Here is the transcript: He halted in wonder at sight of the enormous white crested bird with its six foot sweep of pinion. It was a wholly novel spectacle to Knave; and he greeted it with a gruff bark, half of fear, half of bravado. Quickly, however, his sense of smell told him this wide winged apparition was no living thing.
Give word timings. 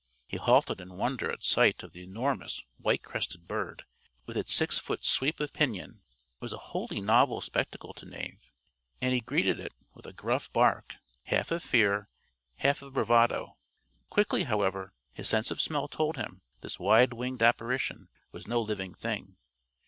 He 0.25 0.37
halted 0.37 0.81
in 0.81 0.97
wonder 0.97 1.31
at 1.31 1.43
sight 1.43 1.83
of 1.83 1.91
the 1.91 2.01
enormous 2.01 2.63
white 2.79 3.03
crested 3.03 3.47
bird 3.47 3.85
with 4.25 4.35
its 4.35 4.51
six 4.51 4.79
foot 4.79 5.05
sweep 5.05 5.39
of 5.39 5.53
pinion. 5.53 6.01
It 6.37 6.41
was 6.41 6.51
a 6.51 6.57
wholly 6.73 7.01
novel 7.01 7.39
spectacle 7.39 7.93
to 7.93 8.07
Knave; 8.07 8.51
and 8.99 9.13
he 9.13 9.21
greeted 9.21 9.59
it 9.59 9.75
with 9.93 10.07
a 10.07 10.11
gruff 10.13 10.51
bark, 10.51 10.95
half 11.25 11.51
of 11.51 11.61
fear, 11.61 12.09
half 12.55 12.81
of 12.81 12.93
bravado. 12.93 13.57
Quickly, 14.09 14.45
however, 14.45 14.95
his 15.13 15.29
sense 15.29 15.51
of 15.51 15.61
smell 15.61 15.87
told 15.87 16.17
him 16.17 16.41
this 16.61 16.79
wide 16.79 17.13
winged 17.13 17.43
apparition 17.43 18.09
was 18.31 18.47
no 18.47 18.59
living 18.59 18.95
thing. 18.95 19.37